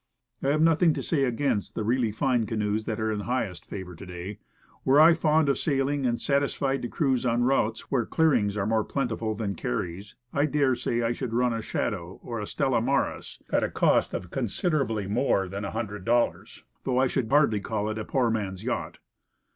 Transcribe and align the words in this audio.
I 0.41 0.47
have 0.47 0.63
nothing 0.63 0.95
to 0.95 1.03
say 1.03 1.25
against 1.25 1.75
the 1.75 1.83
really 1.83 2.11
fine 2.11 2.47
canoes 2.47 2.87
132 2.87 2.87
Woodcraft. 2.87 2.87
that 2.87 3.03
are 3.03 3.11
in 3.11 3.19
highest 3.45 3.65
favor 3.67 3.95
to 3.95 4.05
day. 4.07 4.39
Were 4.83 4.99
I 4.99 5.13
fond 5.13 5.47
of 5.47 5.59
sailing, 5.59 6.07
and 6.07 6.19
satisfied 6.19 6.81
to 6.81 6.87
cruise 6.87 7.23
on 7.23 7.43
routes 7.43 7.91
where 7.91 8.07
clear 8.07 8.33
ings 8.33 8.57
are 8.57 8.65
more 8.65 8.83
plenty 8.83 9.15
than 9.37 9.53
carries, 9.53 10.15
I 10.33 10.47
dare 10.47 10.73
say 10.73 11.03
I 11.03 11.11
should 11.11 11.33
run 11.33 11.53
a 11.53 11.61
Shadow, 11.61 12.19
or 12.23 12.43
Stella 12.47 12.81
Maris, 12.81 13.43
at 13.51 13.63
a 13.63 13.69
cost 13.69 14.15
of 14.15 14.31
consid 14.31 14.71
erably 14.73 15.07
more 15.07 15.47
than 15.47 15.63
$100 15.65 16.63
though 16.83 16.97
I 16.97 17.05
should 17.05 17.29
hardly 17.29 17.59
call 17.59 17.87
it 17.87 17.99
a 17.99 18.03
"poor 18.03 18.31
man's 18.31 18.63
yacht." 18.63 18.97